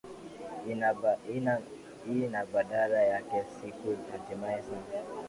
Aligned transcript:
i 2.13 2.19
na 2.33 2.43
badala 2.53 3.01
yake 3.01 3.43
siku 3.55 3.97
hatimae 4.11 4.61
saa 4.63 5.01